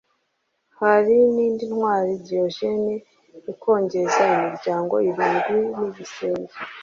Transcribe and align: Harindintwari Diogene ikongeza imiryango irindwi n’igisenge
Harindintwari 0.77 2.11
Diogene 2.25 2.93
ikongeza 3.51 4.19
imiryango 4.37 4.93
irindwi 5.09 5.57
n’igisenge 5.77 6.55